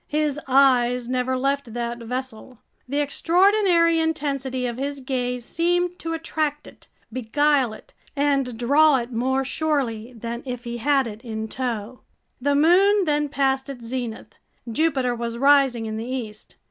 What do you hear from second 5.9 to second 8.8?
to attract it, beguile it, and